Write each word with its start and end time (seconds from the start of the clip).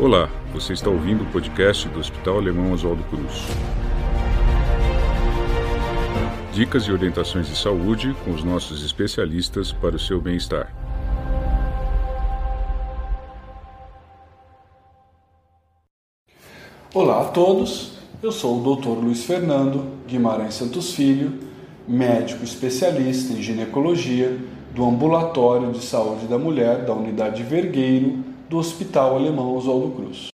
Olá, 0.00 0.30
você 0.52 0.74
está 0.74 0.88
ouvindo 0.88 1.24
o 1.24 1.26
podcast 1.26 1.88
do 1.88 1.98
Hospital 1.98 2.36
Alemão 2.38 2.70
Oswaldo 2.70 3.02
Cruz. 3.10 3.48
Dicas 6.52 6.84
e 6.84 6.92
orientações 6.92 7.48
de 7.48 7.58
saúde 7.58 8.14
com 8.24 8.30
os 8.30 8.44
nossos 8.44 8.84
especialistas 8.84 9.72
para 9.72 9.96
o 9.96 9.98
seu 9.98 10.20
bem-estar. 10.20 10.72
Olá 16.94 17.22
a 17.22 17.24
todos, 17.24 17.94
eu 18.22 18.30
sou 18.30 18.60
o 18.60 18.76
Dr. 18.76 19.02
Luiz 19.02 19.24
Fernando 19.24 19.84
Guimarães 20.06 20.54
Santos 20.54 20.94
Filho, 20.94 21.40
médico 21.88 22.44
especialista 22.44 23.32
em 23.32 23.42
ginecologia 23.42 24.38
do 24.72 24.84
Ambulatório 24.84 25.72
de 25.72 25.84
Saúde 25.84 26.28
da 26.28 26.38
Mulher 26.38 26.84
da 26.84 26.94
Unidade 26.94 27.42
Vergueiro 27.42 28.27
do 28.48 28.56
Hospital 28.56 29.16
Alemão 29.16 29.54
Oswaldo 29.54 29.90
Cruz. 29.90 30.28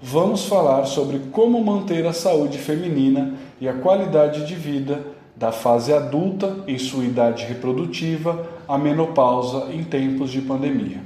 Vamos 0.00 0.46
falar 0.46 0.86
sobre 0.86 1.18
como 1.32 1.62
manter 1.62 2.06
a 2.06 2.12
saúde 2.12 2.56
feminina 2.56 3.34
e 3.60 3.68
a 3.68 3.74
qualidade 3.74 4.46
de 4.46 4.54
vida 4.54 5.04
da 5.36 5.52
fase 5.52 5.92
adulta 5.92 6.64
em 6.66 6.78
sua 6.78 7.04
idade 7.04 7.44
reprodutiva 7.44 8.46
à 8.66 8.78
menopausa 8.78 9.72
em 9.72 9.84
tempos 9.84 10.30
de 10.30 10.40
pandemia. 10.40 11.00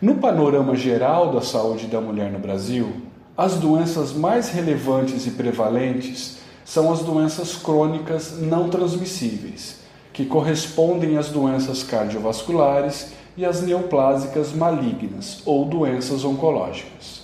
No 0.00 0.16
panorama 0.16 0.74
geral 0.74 1.32
da 1.32 1.40
saúde 1.40 1.86
da 1.86 2.00
mulher 2.00 2.30
no 2.30 2.38
Brasil, 2.38 2.92
as 3.36 3.54
doenças 3.56 4.12
mais 4.12 4.48
relevantes 4.48 5.26
e 5.26 5.30
prevalentes 5.32 6.38
são 6.64 6.92
as 6.92 7.00
doenças 7.00 7.54
crônicas 7.54 8.40
não 8.40 8.68
transmissíveis, 8.68 9.80
que 10.12 10.24
correspondem 10.24 11.16
às 11.16 11.28
doenças 11.28 11.82
cardiovasculares 11.82 13.12
e 13.38 13.44
as 13.44 13.62
neoplásicas 13.62 14.52
malignas 14.52 15.42
ou 15.46 15.64
doenças 15.64 16.24
oncológicas, 16.24 17.22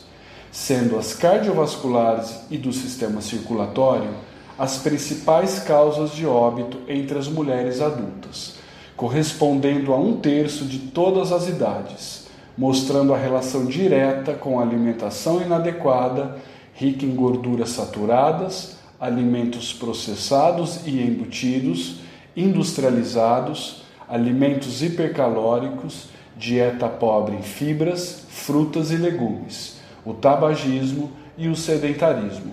sendo 0.52 0.96
as 0.96 1.12
cardiovasculares 1.12 2.38
e 2.48 2.56
do 2.56 2.72
sistema 2.72 3.20
circulatório 3.20 4.10
as 4.56 4.78
principais 4.78 5.58
causas 5.58 6.12
de 6.12 6.24
óbito 6.24 6.78
entre 6.86 7.18
as 7.18 7.26
mulheres 7.26 7.80
adultas, 7.80 8.54
correspondendo 8.96 9.92
a 9.92 9.98
um 9.98 10.16
terço 10.18 10.64
de 10.66 10.78
todas 10.78 11.32
as 11.32 11.48
idades, 11.48 12.28
mostrando 12.56 13.12
a 13.12 13.18
relação 13.18 13.66
direta 13.66 14.34
com 14.34 14.60
a 14.60 14.62
alimentação 14.62 15.42
inadequada, 15.42 16.36
rica 16.74 17.04
em 17.04 17.12
gorduras 17.12 17.70
saturadas, 17.70 18.76
alimentos 19.00 19.72
processados 19.72 20.86
e 20.86 21.00
embutidos, 21.00 21.96
industrializados, 22.36 23.83
alimentos 24.08 24.82
hipercalóricos, 24.82 26.08
dieta 26.36 26.88
pobre 26.88 27.36
em 27.36 27.42
fibras, 27.42 28.24
frutas 28.28 28.90
e 28.90 28.96
legumes, 28.96 29.76
o 30.04 30.12
tabagismo 30.12 31.10
e 31.36 31.48
o 31.48 31.56
sedentarismo. 31.56 32.52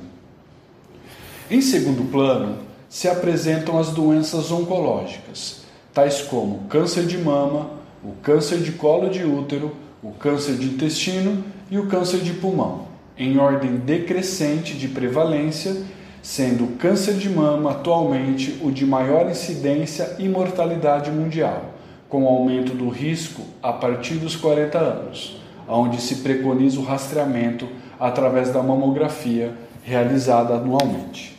Em 1.50 1.62
segundo 1.62 2.10
plano, 2.12 2.60
se 2.90 3.08
apresentam 3.08 3.78
as 3.78 3.90
doenças 3.90 4.52
oncológicas, 4.52 5.64
tais 5.94 6.22
como 6.22 6.68
câncer 6.70 7.06
de 7.06 7.18
mama, 7.18 7.70
o 8.04 8.14
câncer 8.22 8.60
de 8.60 8.72
colo 8.74 9.10
de 9.10 9.24
útero, 9.24 9.76
o 10.02 10.12
câncer 10.12 10.56
de 10.56 10.66
intestino 10.66 11.44
e 11.70 11.78
o 11.78 11.88
câncer 11.88 12.20
de 12.20 12.34
pulmão, 12.34 12.88
em 13.18 13.38
ordem 13.38 13.78
decrescente 13.78 14.74
de 14.74 14.88
prevalência 14.88 15.76
sendo 16.22 16.66
o 16.66 16.72
câncer 16.74 17.16
de 17.16 17.30
mama 17.30 17.72
atualmente 17.72 18.60
o 18.64 18.72
de 18.72 18.86
maior 18.86 19.30
incidência 19.30 20.16
e 20.20 20.30
mortalidade 20.30 21.10
mundial, 21.10 21.62
com 22.08 22.28
aumento 22.28 22.74
do 22.74 22.90
risco 22.90 23.42
a 23.62 23.74
partir 23.74 24.16
dos 24.16 24.36
40 24.36 24.78
anos, 24.78 25.42
onde 25.68 26.02
se 26.02 26.18
preconiza 26.18 26.80
o 26.80 26.84
rastreamento 26.84 27.68
através 28.00 28.52
da 28.52 28.62
mamografia 28.62 29.54
realizada 29.84 30.56
anualmente. 30.56 31.38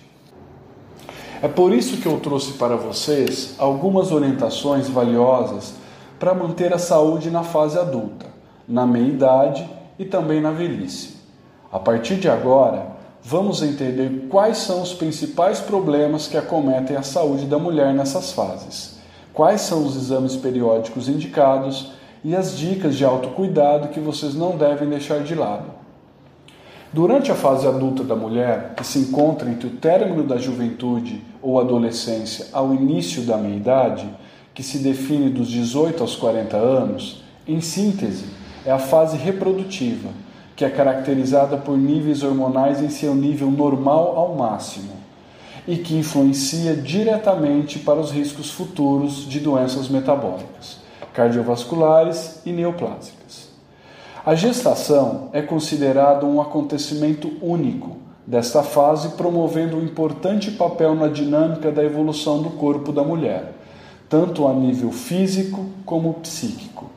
É 1.43 1.49
por 1.49 1.73
isso 1.73 1.97
que 1.97 2.07
eu 2.07 2.21
trouxe 2.21 2.53
para 2.53 2.77
vocês 2.77 3.57
algumas 3.59 4.13
orientações 4.13 4.89
valiosas 4.89 5.75
para 6.19 6.35
manter 6.35 6.73
a 6.73 6.79
saúde 6.79 7.31
na 7.31 7.43
fase 7.43 7.77
adulta, 7.77 8.27
na 8.69 8.87
meia-idade 8.87 9.69
e 9.99 10.05
também 10.05 10.41
na 10.41 10.53
velhice. 10.53 11.17
A 11.73 11.81
partir 11.81 12.15
de 12.15 12.29
agora, 12.29 12.92
vamos 13.25 13.63
entender 13.63 14.27
quais 14.29 14.59
são 14.59 14.83
os 14.83 14.93
principais 14.93 15.61
problemas 15.61 16.27
que 16.27 16.37
acometem 16.37 16.97
a 16.97 17.03
saúde 17.03 17.47
da 17.47 17.59
mulher 17.59 17.95
nessas 17.95 18.33
fases, 18.33 18.99
quais 19.33 19.61
são 19.61 19.87
os 19.87 19.97
exames 19.97 20.35
periódicos 20.35 21.09
indicados 21.09 21.93
e 22.25 22.35
as 22.35 22.57
dicas 22.57 22.97
de 22.97 23.05
autocuidado 23.05 23.89
que 23.89 24.01
vocês 24.01 24.35
não 24.35 24.57
devem 24.57 24.89
deixar 24.89 25.21
de 25.21 25.35
lado. 25.35 25.71
Durante 26.93 27.33
a 27.33 27.35
fase 27.35 27.67
adulta 27.67 28.05
da 28.05 28.15
mulher, 28.15 28.75
que 28.77 28.85
se 28.85 28.99
encontra 28.99 29.49
entre 29.49 29.67
o 29.67 29.77
término 29.77 30.25
da 30.25 30.37
juventude 30.37 31.23
ou 31.41 31.59
adolescência 31.59 32.49
ao 32.53 32.75
início 32.75 33.23
da 33.23 33.39
meia-idade, 33.39 34.07
que 34.53 34.63
se 34.63 34.79
define 34.79 35.31
dos 35.31 35.49
18 35.49 36.03
aos 36.03 36.15
40 36.15 36.57
anos, 36.57 37.23
em 37.49 37.61
síntese, 37.63 38.27
é 38.67 38.71
a 38.71 38.79
fase 38.79 39.17
reprodutiva 39.17 40.11
que 40.55 40.65
é 40.65 40.71
caracterizada 40.71 41.57
por 41.57 41.77
níveis 41.77 42.23
hormonais 42.23 42.83
em 42.83 42.91
seu 42.91 43.15
nível 43.15 43.51
normal 43.51 44.17
ao 44.17 44.35
máximo 44.35 44.93
e 45.67 45.77
que 45.77 45.95
influencia 45.95 46.75
diretamente 46.75 47.79
para 47.79 48.01
os 48.01 48.11
riscos 48.11 48.51
futuros 48.51 49.29
de 49.29 49.41
doenças 49.41 49.89
metabólicas, 49.89 50.79
cardiovasculares 51.15 52.41
e 52.45 52.53
neoplásicas. 52.53 53.51
A 54.25 54.35
gestação 54.35 55.31
é 55.33 55.41
considerada 55.41 56.27
um 56.27 56.41
acontecimento 56.41 57.33
único 57.41 57.97
desta 58.27 58.63
fase, 58.63 59.11
promovendo 59.11 59.77
um 59.77 59.83
importante 59.83 60.51
papel 60.53 60.95
na 60.95 61.09
dinâmica 61.09 61.73
da 61.73 61.83
evolução 61.83 62.41
do 62.41 62.51
corpo 62.51 62.93
da 62.93 63.03
mulher, 63.03 63.53
tanto 64.09 64.47
a 64.47 64.53
nível 64.53 64.93
físico 64.93 65.67
como 65.85 66.15
psíquico 66.15 66.92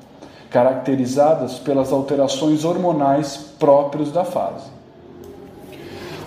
caracterizadas 0.56 1.60
pelas 1.60 1.92
alterações 1.92 2.64
hormonais 2.64 3.36
próprios 3.60 4.10
da 4.10 4.24
fase. 4.24 4.64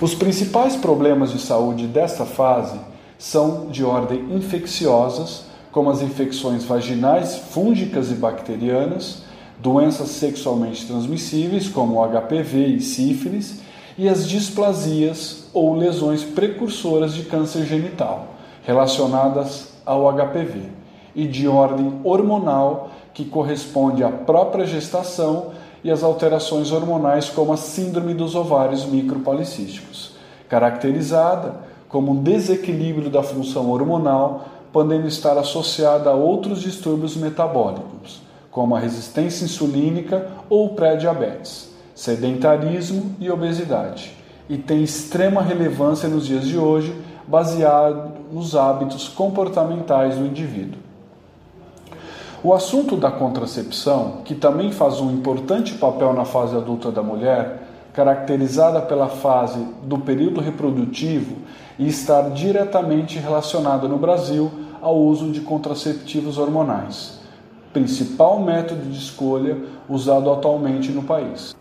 Os 0.03 0.15
principais 0.15 0.77
problemas 0.77 1.31
de 1.33 1.39
saúde 1.39 1.87
desta 1.87 2.27
fase 2.27 2.79
são 3.19 3.69
de 3.71 3.83
ordem 3.83 4.37
infecciosas, 4.37 5.45
como 5.73 5.89
as 5.89 6.03
infecções 6.03 6.63
vaginais, 6.63 7.37
fúngicas 7.37 8.11
e 8.11 8.17
bacterianas, 8.17 9.23
doenças 9.61 10.11
sexualmente 10.11 10.87
transmissíveis, 10.87 11.67
como 11.67 12.07
HPV 12.07 12.67
e 12.67 12.81
sífilis, 12.83 13.63
e 13.97 14.11
as 14.11 14.29
displasias 14.29 15.49
ou 15.55 15.75
lesões 15.75 16.23
precursoras 16.23 17.15
de 17.15 17.23
câncer 17.23 17.65
genital, 17.65 18.35
relacionadas 18.63 19.71
ao 19.87 20.07
HPV, 20.13 20.78
e 21.19 21.27
de 21.27 21.49
ordem 21.49 22.01
hormonal, 22.05 22.91
que 23.13 23.25
corresponde 23.25 24.05
à 24.05 24.09
própria 24.09 24.65
gestação 24.65 25.47
e 25.83 25.91
às 25.91 26.05
alterações 26.05 26.71
hormonais, 26.71 27.29
como 27.29 27.53
a 27.53 27.57
síndrome 27.57 28.15
dos 28.15 28.37
ovários 28.37 28.87
micropolicísticos, 28.87 30.13
caracterizada 30.49 31.57
como 31.89 32.13
um 32.13 32.23
desequilíbrio 32.23 33.11
da 33.11 33.21
função 33.21 33.69
hormonal, 33.69 34.45
podendo 34.73 35.09
estar 35.09 35.37
associada 35.37 36.11
a 36.11 36.15
outros 36.15 36.61
distúrbios 36.61 37.17
metabólicos, 37.17 38.23
como 38.49 38.77
a 38.77 38.79
resistência 38.79 39.45
insulínica 39.45 40.31
ou 40.49 40.69
pré-diabetes, 40.77 41.75
sedentarismo 41.97 43.17
e 43.19 43.29
obesidade, 43.29 44.15
e 44.49 44.57
tem 44.57 44.85
extrema 44.85 45.43
relevância 45.43 46.09
nos 46.09 46.29
dias 46.29 46.47
de 46.47 46.57
hoje, 46.57 46.95
baseado 47.27 48.13
nos 48.31 48.55
hábitos 48.55 49.09
comportamentais 49.09 50.15
do 50.15 50.25
indivíduo. 50.25 50.88
O 52.41 52.55
assunto 52.55 52.97
da 52.97 53.11
contracepção, 53.11 54.19
que 54.25 54.33
também 54.33 54.71
faz 54.71 55.01
um 55.01 55.11
importante 55.11 55.75
papel 55.75 56.13
na 56.13 56.25
fase 56.25 56.57
adulta 56.57 56.93
da 56.93 57.03
mulher, 57.03 57.65
caracterizada 57.93 58.81
pela 58.81 59.09
fase 59.09 59.59
do 59.83 59.99
período 59.99 60.41
reprodutivo 60.41 61.35
e 61.77 61.89
estar 61.89 62.31
diretamente 62.31 63.19
relacionada 63.19 63.89
no 63.89 63.99
Brasil 63.99 64.53
ao 64.81 64.97
uso 64.97 65.33
de 65.33 65.41
contraceptivos 65.41 66.39
hormonais, 66.39 67.19
principal 67.73 68.39
método 68.39 68.89
de 68.89 68.97
escolha 68.97 69.59
usado 69.89 70.31
atualmente 70.31 70.93
no 70.93 71.03
país. 71.03 71.57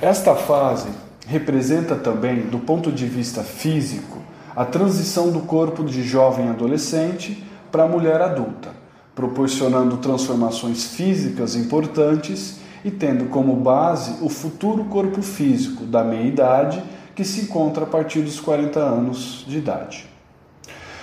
Esta 0.00 0.34
fase 0.34 0.88
representa 1.26 1.96
também, 1.96 2.46
do 2.46 2.60
ponto 2.60 2.90
de 2.90 3.04
vista 3.04 3.42
físico, 3.42 4.20
a 4.56 4.64
transição 4.64 5.30
do 5.30 5.40
corpo 5.40 5.84
de 5.84 6.02
jovem 6.02 6.48
adolescente 6.48 7.44
para 7.70 7.82
a 7.82 7.88
mulher 7.88 8.22
adulta 8.22 8.81
proporcionando 9.14 9.98
transformações 9.98 10.84
físicas 10.86 11.54
importantes 11.54 12.60
e 12.84 12.90
tendo 12.90 13.26
como 13.26 13.54
base 13.56 14.24
o 14.24 14.28
futuro 14.28 14.84
corpo 14.84 15.22
físico 15.22 15.84
da 15.84 16.02
meia-idade 16.02 16.82
que 17.14 17.24
se 17.24 17.42
encontra 17.42 17.84
a 17.84 17.86
partir 17.86 18.22
dos 18.22 18.40
40 18.40 18.80
anos 18.80 19.44
de 19.46 19.58
idade. 19.58 20.12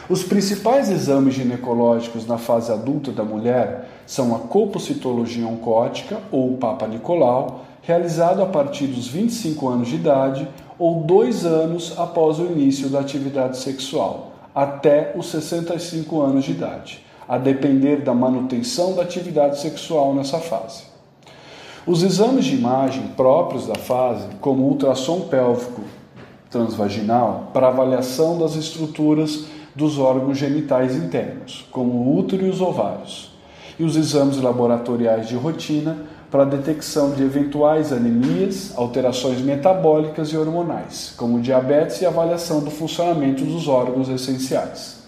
Os 0.10 0.24
principais 0.24 0.90
exames 0.90 1.36
ginecológicos 1.36 2.26
na 2.26 2.40
fase 2.40 2.72
adulta 2.72 3.12
da 3.12 3.24
mulher 3.24 3.88
são 4.08 4.36
a 4.36 4.40
colpocitologia 4.40 5.48
oncótica 5.48 6.18
ou 6.32 6.58
Papa 6.58 6.88
Nicolau, 6.88 7.66
realizado 7.84 8.42
a 8.42 8.48
partir 8.48 8.88
dos 8.88 9.08
25 9.08 9.70
anos 9.70 9.88
de 9.88 9.96
idade 9.96 10.48
ou 10.80 11.04
dois 11.04 11.46
anos 11.46 11.94
após 11.96 12.40
o 12.40 12.46
início 12.46 12.90
da 12.90 13.02
atividade 13.02 13.60
sexual, 13.60 14.32
até 14.56 15.14
os 15.16 15.30
65 15.30 16.20
anos 16.22 16.44
de 16.44 16.52
idade, 16.54 17.06
a 17.30 17.38
depender 17.38 17.98
da 17.98 18.12
manutenção 18.12 18.96
da 18.96 19.04
atividade 19.04 19.60
sexual 19.60 20.16
nessa 20.16 20.40
fase. 20.40 20.82
Os 21.86 22.02
exames 22.02 22.46
de 22.46 22.56
imagem 22.56 23.04
próprios 23.16 23.68
da 23.68 23.76
fase, 23.76 24.26
como 24.42 24.64
ultrassom 24.64 25.22
pélvico 25.22 25.84
transvaginal, 26.50 27.52
para 27.54 27.68
avaliação 27.68 28.40
das 28.40 28.56
estruturas 28.56 29.46
dos 29.76 30.00
órgãos 30.00 30.40
genitais 30.40 30.96
internos, 30.96 31.68
como 31.72 31.94
o 31.94 32.18
útero 32.18 32.48
e 32.48 32.50
os 32.50 32.62
ovários, 32.62 33.32
e 33.78 33.84
os 33.84 33.96
exames 33.96 34.42
laboratoriais 34.42 35.28
de 35.28 35.36
rotina 35.36 35.98
para 36.32 36.46
detecção 36.46 37.12
de 37.12 37.24
eventuais 37.24 37.94
anemias, 37.94 38.74
alterações 38.76 39.40
metabólicas 39.40 40.30
e 40.30 40.38
hormonais, 40.38 41.14
como 41.16 41.40
diabetes 41.40 42.02
e 42.02 42.08
avaliação 42.08 42.62
do 42.62 42.72
funcionamento 42.72 43.46
dos 43.46 43.68
órgãos 43.68 44.10
essenciais. 44.10 44.99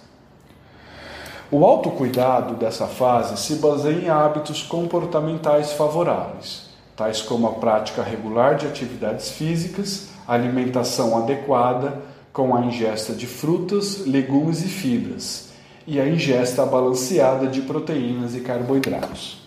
O 1.54 1.66
autocuidado 1.66 2.54
dessa 2.54 2.88
fase 2.88 3.36
se 3.36 3.56
baseia 3.56 4.06
em 4.06 4.10
hábitos 4.10 4.64
comportamentais 4.64 5.74
favoráveis, 5.74 6.70
tais 6.96 7.22
como 7.22 7.46
a 7.46 7.52
prática 7.52 8.02
regular 8.02 8.56
de 8.56 8.66
atividades 8.66 9.32
físicas, 9.32 10.12
alimentação 10.26 11.18
adequada, 11.18 12.04
com 12.32 12.56
a 12.56 12.62
ingesta 12.62 13.12
de 13.12 13.28
frutas, 13.28 14.06
legumes 14.08 14.64
e 14.64 14.70
fibras, 14.70 15.50
e 15.86 16.00
a 16.00 16.08
ingesta 16.08 16.66
balanceada 16.66 17.48
de 17.48 17.60
proteínas 17.64 18.34
e 18.34 18.40
carboidratos. 18.40 19.46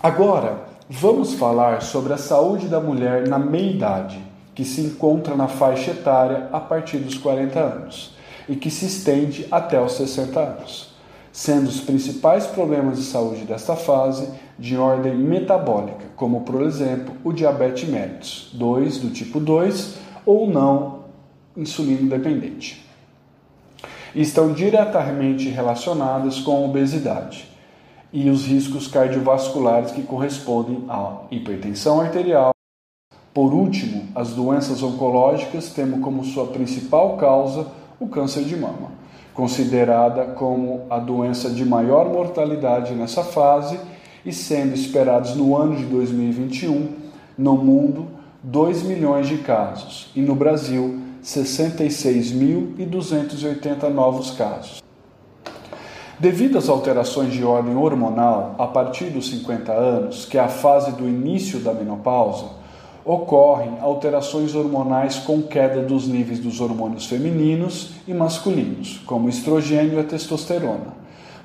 Agora, 0.00 0.68
vamos 0.88 1.34
falar 1.34 1.82
sobre 1.82 2.12
a 2.12 2.18
saúde 2.18 2.68
da 2.68 2.78
mulher 2.78 3.26
na 3.26 3.40
meia-idade, 3.40 4.24
que 4.54 4.64
se 4.64 4.82
encontra 4.82 5.34
na 5.34 5.48
faixa 5.48 5.90
etária 5.90 6.48
a 6.52 6.60
partir 6.60 6.98
dos 6.98 7.18
40 7.18 7.58
anos 7.58 8.21
e 8.48 8.56
que 8.56 8.70
se 8.70 8.86
estende 8.86 9.46
até 9.50 9.80
os 9.80 9.92
60 9.92 10.40
anos, 10.40 10.94
sendo 11.32 11.68
os 11.68 11.80
principais 11.80 12.46
problemas 12.46 12.98
de 12.98 13.04
saúde 13.04 13.44
desta 13.44 13.76
fase 13.76 14.28
de 14.58 14.76
ordem 14.76 15.16
metabólica, 15.16 16.04
como 16.16 16.42
por 16.42 16.62
exemplo 16.62 17.14
o 17.24 17.32
diabetes 17.32 17.88
mellitus 17.88 18.50
2 18.52 18.98
do 18.98 19.10
tipo 19.10 19.40
2 19.40 19.94
ou 20.26 20.48
não 20.48 21.02
insulino 21.56 22.08
dependente. 22.08 22.84
Estão 24.14 24.52
diretamente 24.52 25.48
relacionadas 25.48 26.38
com 26.40 26.52
a 26.52 26.60
obesidade 26.60 27.48
e 28.12 28.28
os 28.28 28.46
riscos 28.46 28.86
cardiovasculares 28.86 29.90
que 29.90 30.02
correspondem 30.02 30.84
à 30.88 31.22
hipertensão 31.30 32.00
arterial. 32.00 32.50
Por 33.32 33.54
último, 33.54 34.08
as 34.14 34.34
doenças 34.34 34.82
oncológicas 34.82 35.70
temos 35.70 36.00
como 36.00 36.22
sua 36.22 36.48
principal 36.48 37.16
causa 37.16 37.66
o 38.02 38.08
câncer 38.08 38.44
de 38.44 38.56
mama, 38.56 38.90
considerada 39.32 40.24
como 40.34 40.82
a 40.90 40.98
doença 40.98 41.48
de 41.50 41.64
maior 41.64 42.08
mortalidade 42.08 42.92
nessa 42.94 43.22
fase 43.22 43.78
e 44.24 44.32
sendo 44.32 44.74
esperados 44.74 45.36
no 45.36 45.56
ano 45.56 45.76
de 45.76 45.84
2021 45.84 47.00
no 47.38 47.56
mundo 47.56 48.08
2 48.42 48.82
milhões 48.82 49.28
de 49.28 49.38
casos 49.38 50.10
e 50.16 50.20
no 50.20 50.34
Brasil 50.34 50.98
66.280 51.22 53.88
novos 53.88 54.32
casos. 54.32 54.82
Devido 56.18 56.58
às 56.58 56.68
alterações 56.68 57.32
de 57.32 57.44
ordem 57.44 57.76
hormonal 57.76 58.56
a 58.58 58.66
partir 58.66 59.04
dos 59.06 59.30
50 59.30 59.72
anos, 59.72 60.24
que 60.24 60.36
é 60.38 60.40
a 60.40 60.48
fase 60.48 60.90
do 60.92 61.08
início 61.08 61.60
da 61.60 61.72
menopausa, 61.72 62.46
ocorrem 63.04 63.78
alterações 63.80 64.54
hormonais 64.54 65.16
com 65.16 65.42
queda 65.42 65.82
dos 65.82 66.06
níveis 66.06 66.38
dos 66.38 66.60
hormônios 66.60 67.06
femininos 67.06 67.94
e 68.06 68.14
masculinos, 68.14 69.00
como 69.06 69.28
estrogênio 69.28 69.94
e 69.94 70.00
a 70.00 70.04
testosterona, 70.04 70.94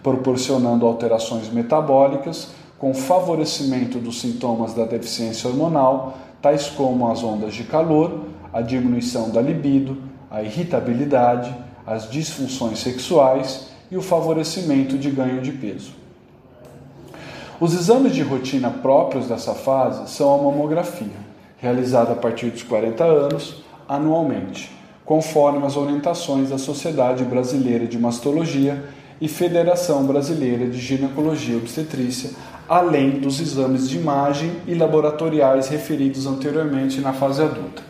proporcionando 0.03 0.85
alterações 0.85 1.49
metabólicas 1.49 2.49
com 2.77 2.93
favorecimento 2.93 3.97
dos 3.97 4.21
sintomas 4.21 4.73
da 4.73 4.85
deficiência 4.85 5.49
hormonal, 5.49 6.17
tais 6.41 6.67
como 6.67 7.09
as 7.09 7.23
ondas 7.23 7.55
de 7.55 7.63
calor, 7.63 8.25
a 8.53 8.61
diminuição 8.61 9.31
da 9.31 9.41
libido, 9.41 9.97
a 10.29 10.43
irritabilidade, 10.43 11.53
as 11.85 12.09
disfunções 12.09 12.79
sexuais 12.79 13.69
e 13.89 13.97
o 13.97 14.01
favorecimento 14.01 14.97
de 14.97 15.09
ganho 15.09 15.41
de 15.41 15.51
peso. 15.51 15.91
Os 17.59 17.73
exames 17.73 18.13
de 18.13 18.21
rotina 18.21 18.69
próprios 18.69 19.27
dessa 19.27 19.55
fase 19.55 20.11
são 20.11 20.35
a 20.35 20.37
mamografia, 20.37 21.27
realizada 21.57 22.13
a 22.13 22.15
partir 22.15 22.49
dos 22.49 22.63
40 22.63 23.03
anos, 23.03 23.63
anualmente, 23.87 24.71
conforme 25.05 25.65
as 25.65 25.75
orientações 25.75 26.49
da 26.49 26.57
Sociedade 26.57 27.23
Brasileira 27.23 27.87
de 27.87 27.97
Mastologia 27.97 28.83
e 29.19 29.27
Federação 29.27 30.05
Brasileira 30.05 30.67
de 30.67 30.79
Ginecologia 30.79 31.55
e 31.55 31.57
Obstetrícia, 31.57 32.31
além 32.69 33.19
dos 33.19 33.39
exames 33.39 33.89
de 33.89 33.97
imagem 33.97 34.51
e 34.67 34.75
laboratoriais 34.75 35.69
referidos 35.69 36.27
anteriormente 36.27 36.99
na 36.99 37.13
fase 37.13 37.41
adulta. 37.41 37.81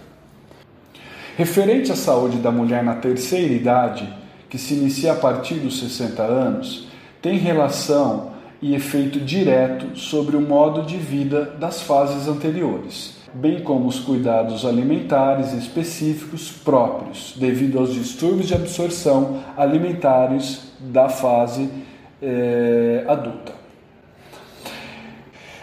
Referente 1.35 1.91
à 1.91 1.95
saúde 1.95 2.37
da 2.37 2.51
mulher 2.51 2.83
na 2.83 2.95
terceira 2.95 3.53
idade, 3.53 4.11
que 4.49 4.57
se 4.57 4.75
inicia 4.75 5.11
a 5.11 5.15
partir 5.15 5.55
dos 5.55 5.79
60 5.79 6.23
anos, 6.23 6.87
tem 7.21 7.37
relação 7.37 8.31
e 8.61 8.73
efeito 8.73 9.19
direto 9.19 9.97
sobre 9.97 10.35
o 10.35 10.41
modo 10.41 10.83
de 10.83 10.97
vida 10.97 11.55
das 11.59 11.81
fases 11.81 12.27
anteriores, 12.27 13.16
bem 13.33 13.61
como 13.61 13.87
os 13.87 13.99
cuidados 13.99 14.65
alimentares 14.65 15.53
específicos 15.53 16.51
próprios, 16.51 17.35
devido 17.37 17.79
aos 17.79 17.93
distúrbios 17.93 18.47
de 18.47 18.55
absorção 18.55 19.41
alimentares 19.55 20.71
da 20.79 21.09
fase 21.09 21.69
eh, 22.21 23.05
adulta. 23.07 23.53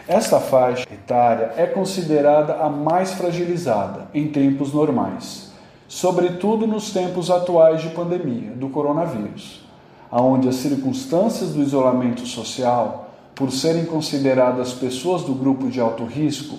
Esta 0.06 0.38
faixa 0.38 0.86
etária 0.92 1.52
é 1.56 1.66
considerada 1.66 2.54
a 2.56 2.68
mais 2.68 3.14
fragilizada 3.14 4.08
em 4.12 4.28
tempos 4.28 4.72
normais 4.72 5.54
sobretudo 5.94 6.66
nos 6.66 6.90
tempos 6.90 7.30
atuais 7.30 7.80
de 7.80 7.90
pandemia 7.90 8.50
do 8.50 8.68
coronavírus, 8.68 9.64
aonde 10.10 10.48
as 10.48 10.56
circunstâncias 10.56 11.50
do 11.50 11.62
isolamento 11.62 12.26
social, 12.26 13.10
por 13.32 13.52
serem 13.52 13.84
consideradas 13.84 14.72
pessoas 14.72 15.22
do 15.22 15.34
grupo 15.34 15.68
de 15.68 15.80
alto 15.80 16.04
risco, 16.04 16.58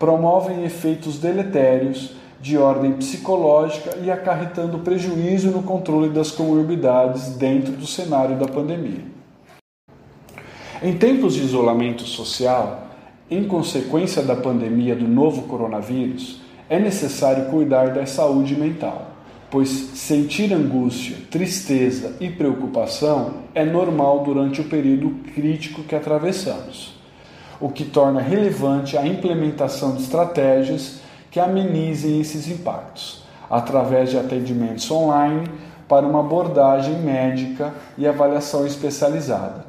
promovem 0.00 0.64
efeitos 0.64 1.18
deletérios 1.18 2.12
de 2.40 2.56
ordem 2.56 2.94
psicológica 2.94 3.98
e 4.02 4.10
acarretando 4.10 4.78
prejuízo 4.78 5.50
no 5.50 5.62
controle 5.62 6.08
das 6.08 6.30
comorbidades 6.30 7.36
dentro 7.36 7.72
do 7.72 7.86
cenário 7.86 8.38
da 8.38 8.48
pandemia. 8.48 9.04
Em 10.82 10.96
tempos 10.96 11.34
de 11.34 11.42
isolamento 11.42 12.04
social, 12.04 12.88
em 13.30 13.44
consequência 13.44 14.22
da 14.22 14.34
pandemia 14.34 14.96
do 14.96 15.06
novo 15.06 15.42
coronavírus, 15.42 16.40
é 16.70 16.78
necessário 16.78 17.50
cuidar 17.50 17.92
da 17.92 18.06
saúde 18.06 18.58
mental, 18.58 19.10
pois 19.50 19.68
sentir 19.68 20.50
angústia, 20.54 21.18
tristeza 21.30 22.16
e 22.18 22.30
preocupação 22.30 23.34
é 23.54 23.66
normal 23.66 24.24
durante 24.24 24.62
o 24.62 24.64
período 24.64 25.10
crítico 25.34 25.82
que 25.82 25.94
atravessamos, 25.94 26.99
o 27.60 27.68
que 27.68 27.84
torna 27.84 28.20
relevante 28.20 28.96
a 28.96 29.06
implementação 29.06 29.94
de 29.94 30.02
estratégias 30.02 31.00
que 31.30 31.38
amenizem 31.38 32.20
esses 32.20 32.48
impactos, 32.48 33.22
através 33.48 34.10
de 34.10 34.18
atendimentos 34.18 34.90
online 34.90 35.48
para 35.86 36.06
uma 36.06 36.20
abordagem 36.20 36.98
médica 37.00 37.74
e 37.98 38.06
avaliação 38.06 38.66
especializada, 38.66 39.66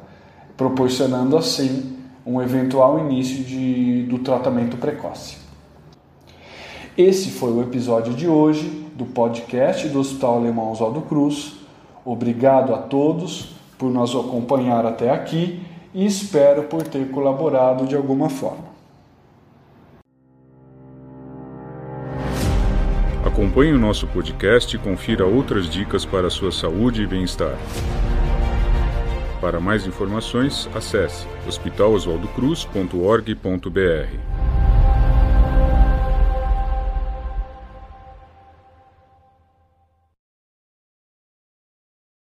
proporcionando 0.56 1.36
assim 1.36 1.98
um 2.24 2.40
eventual 2.40 2.98
início 2.98 3.44
de, 3.44 4.04
do 4.04 4.20
tratamento 4.20 4.76
precoce. 4.76 5.36
Esse 6.96 7.30
foi 7.30 7.52
o 7.52 7.62
episódio 7.62 8.14
de 8.14 8.28
hoje 8.28 8.88
do 8.94 9.04
podcast 9.04 9.88
do 9.88 10.00
Hospital 10.00 10.36
Alemão 10.36 10.70
Oswaldo 10.70 11.00
Cruz. 11.02 11.54
Obrigado 12.04 12.74
a 12.74 12.78
todos 12.78 13.54
por 13.76 13.90
nos 13.90 14.14
acompanhar 14.14 14.86
até 14.86 15.10
aqui 15.10 15.62
e 15.94 16.06
espero 16.06 16.64
por 16.64 16.82
ter 16.82 17.08
colaborado 17.10 17.86
de 17.86 17.94
alguma 17.94 18.28
forma. 18.28 18.72
Acompanhe 23.24 23.72
o 23.72 23.78
nosso 23.78 24.06
podcast 24.08 24.74
e 24.74 24.78
confira 24.78 25.24
outras 25.24 25.68
dicas 25.68 26.04
para 26.04 26.26
a 26.26 26.30
sua 26.30 26.52
saúde 26.52 27.02
e 27.02 27.06
bem-estar. 27.06 27.56
Para 29.40 29.58
mais 29.58 29.86
informações, 29.86 30.68
acesse 30.74 31.26
hospitaloswaldocruz.org.br. 31.46 34.31